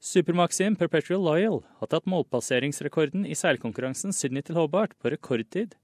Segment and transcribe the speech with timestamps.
[0.00, 5.74] Supermaxim Perpetual Loyal har tatt målpasseringsrekorden i seilkonkurransen Sydney til Hobart på rekordtid,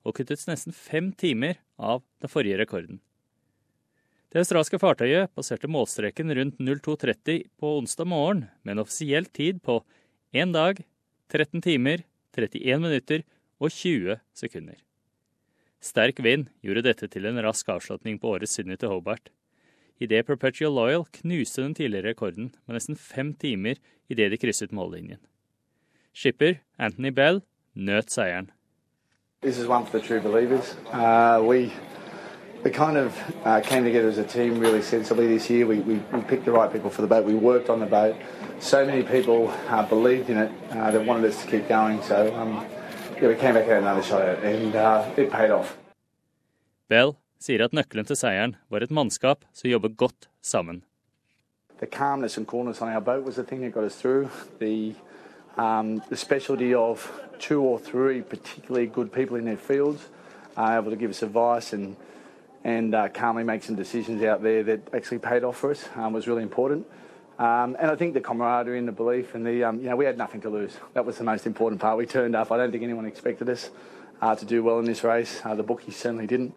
[0.00, 3.02] og kuttet nesten fem timer av den forrige rekorden.
[4.32, 9.82] Det australske fartøyet passerte målstreken rundt 02.30 på onsdag morgen med en offisiell tid på
[10.32, 10.80] 1 dag,
[11.28, 13.28] 13 timer, 31 minutter
[13.60, 14.80] og 20 sekunder.
[15.84, 19.28] Sterk vind gjorde dette til en rask avslutning på årets Sydney til Hobart.
[20.00, 23.74] Idet Perpetual Loyal knuste den tidligere rekorden med nesten fem timer
[24.08, 25.18] idet de krysset mållinjen.
[26.12, 27.40] Skipper Anthony Bell
[27.74, 28.50] nøt seieren.
[29.42, 30.76] This is one for the true believers.
[30.92, 31.72] Uh, we
[32.64, 35.66] we kind of uh, came together as a team really sensibly this year.
[35.66, 37.24] We, we, we picked the right people for the boat.
[37.24, 38.16] We worked on the boat.
[38.58, 42.02] So many people uh, believed in it uh, that wanted us to keep going.
[42.02, 42.66] So um,
[43.20, 45.78] yeah, we came back and had another shot at it, and uh, it paid off.
[46.88, 50.82] Bell sier at nøkkelen til seieren var et mannskap som jobber godt sammen.
[51.78, 54.28] The calmness and coolness on our boat was the thing that got us through.
[54.60, 54.94] The
[55.56, 60.08] um, the specialty of two or three particularly good people in their fields,
[60.56, 61.96] uh, able to give us advice and
[62.64, 66.12] and uh, calmly make some decisions out there that actually paid off for us um,
[66.12, 66.86] was really important.
[67.38, 70.04] Um, and I think the camaraderie and the belief and the, um, you know, we
[70.04, 70.76] had nothing to lose.
[70.94, 71.98] That was the most important part.
[71.98, 72.50] We turned up.
[72.50, 73.70] I don't think anyone expected us
[74.20, 75.42] uh, to do well in this race.
[75.44, 76.54] Uh, the bookies certainly didn't.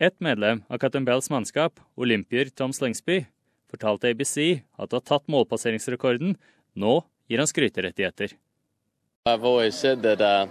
[0.00, 3.18] Et medlem av Cattenbells mannskap, olympier Tom Slingsby,
[3.68, 6.38] fortalte ABC at å ha tatt målpasseringsrekorden.
[6.72, 6.92] Nå
[7.28, 8.32] gir han skryterettigheter.
[9.26, 10.46] I've always said that uh,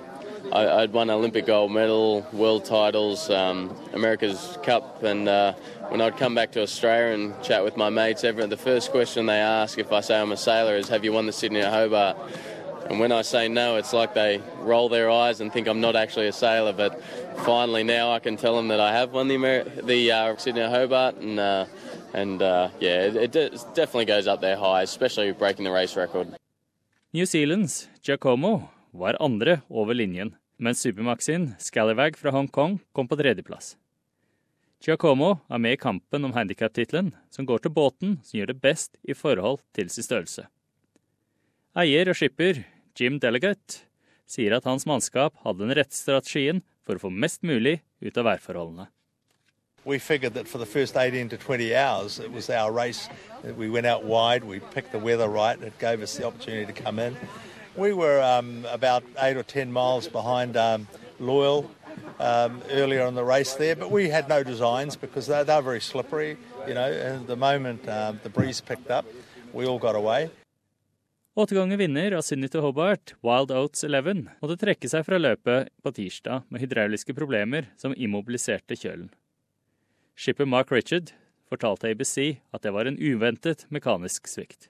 [0.53, 5.53] I, would won Olympic gold medal, world titles, um, America's Cup, and uh,
[5.89, 9.25] when I'd come back to Australia and chat with my mates, everyone, the first question
[9.25, 11.71] they ask if I say I'm a sailor is, "Have you won the Sydney or
[11.71, 12.17] Hobart?"
[12.89, 15.95] And when I say no, it's like they roll their eyes and think I'm not
[15.95, 16.73] actually a sailor.
[16.73, 16.99] But
[17.45, 20.67] finally, now I can tell them that I have won the Amer- the uh, Sydney
[20.67, 21.65] Hobart, and uh,
[22.13, 26.27] and uh, yeah, it, it definitely goes up there high, especially breaking the race record.
[27.13, 33.75] New Zealand's Giacomo var andre over linjen, mens Supermaxin Scallywag fra Hongkong kom på tredjeplass.
[34.81, 38.97] Giacomo er med i kampen om handikaptittelen, som går til båten som gjør det best
[39.03, 40.47] i forhold til sin størrelse.
[41.77, 42.63] Eier og skipper
[42.99, 43.85] Jim Delegate
[44.27, 48.25] sier at hans mannskap hadde den rette strategien for å få mest mulig ut av
[48.27, 48.89] værforholdene.
[49.85, 53.07] We figured that for the first 18 to 20 hours, it was our race.
[53.55, 56.73] We went out wide, we picked the weather right, it gave us the opportunity to
[56.73, 57.15] come in.
[57.77, 60.85] We were um, about eight or ten miles behind um,
[61.21, 61.71] Loyal
[62.19, 65.79] um, earlier in the race there, but we had no designs because they're, they're very
[65.79, 66.35] slippery,
[66.67, 69.05] you know, and the moment um, the breeze picked up,
[69.53, 70.29] we all got away.
[71.39, 75.91] Åtte ganger vinner av til Hobart, Wild Oats 11, måtte trekke seg fra løpet på
[75.95, 79.07] tirsdag med hydrauliske problemer som immobiliserte kjølen.
[80.19, 81.13] Skipper Mark Richard
[81.47, 84.67] fortalte ABC at det var en uventet mekanisk svikt.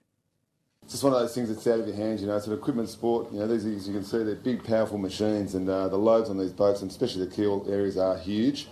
[0.88, 2.38] just one of those things that's out of your hands, you know.
[2.38, 3.32] It's an equipment sport.
[3.32, 6.30] You know, these, as you can see, they're big, powerful machines, and uh, the loads
[6.30, 8.68] on these boats, and especially the keel areas, are huge.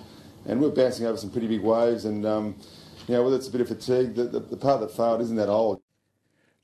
[0.46, 2.56] And we're bouncing over some pretty big waves, and um,
[3.08, 5.36] you know, whether it's a bit of fatigue, the, the, the part that failed isn't
[5.38, 5.82] that old.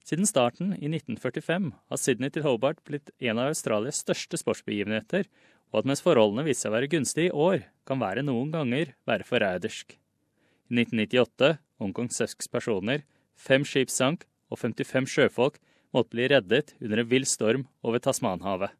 [0.03, 5.29] Siden starten i 1945 har Sydney til Hobart blitt en av Australias største sportsbegivenheter,
[5.71, 8.91] og at mens forholdene viser seg å være gunstige i år, kan været noen ganger
[9.07, 9.95] være forrædersk.
[10.67, 11.53] I 1998
[11.83, 13.05] omkom seks personer,
[13.39, 15.57] fem skip sank, og 55 sjøfolk
[15.95, 18.75] måtte bli reddet under en vill storm over Tasmanhavet.